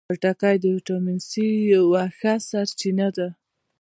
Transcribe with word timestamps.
خټکی 0.09 0.55
د 0.61 0.63
ویټامین 0.75 1.19
سي 1.29 1.45
یوه 1.73 2.03
ښه 2.17 2.33
سرچینه 2.49 3.07
ده. 3.17 3.27